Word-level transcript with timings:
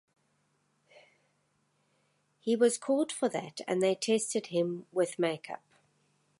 He 2.39 2.55
was 2.55 2.79
called 2.79 3.11
for 3.11 3.29
that 3.29 3.61
and 3.67 3.83
they 3.83 3.93
tested 3.93 4.47
him 4.47 4.87
with 4.91 5.19
makeup. 5.19 5.61